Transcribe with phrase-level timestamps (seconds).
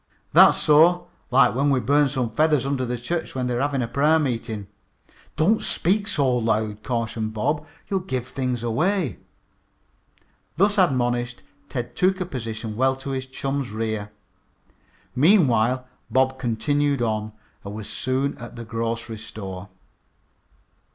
[0.33, 1.05] "That's so.
[1.29, 4.65] Like when we burned some feathers under the church when they were having prayer meeting."
[5.35, 7.67] "Don't speak so loud," cautioned Bob.
[7.87, 9.19] "You'll give things away."
[10.57, 14.11] Thus admonished, Ted took a position well to his chum's rear.
[15.15, 17.33] Meanwhile Bob continued on
[17.63, 19.69] and was soon at the grocery store.